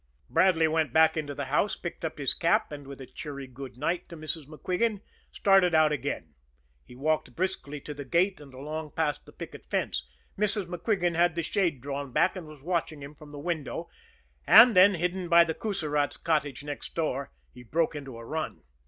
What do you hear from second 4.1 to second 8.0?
Mrs. MacQuigan, started out again. He walked briskly to